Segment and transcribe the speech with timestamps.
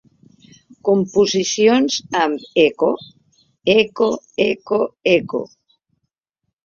[0.87, 2.91] Composicions amb eco
[3.77, 4.09] —eco
[4.49, 4.81] eco
[5.17, 5.45] eco...